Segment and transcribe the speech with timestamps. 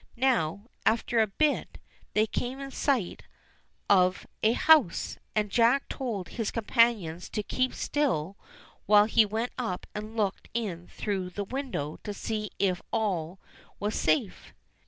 [0.17, 1.77] Now, after a bit,
[2.15, 3.21] they came in sight
[3.87, 8.35] of a house, and Jack told his companions to keep still
[8.87, 13.39] while he went up and looked in through the window to see if all
[13.79, 14.55] was safe.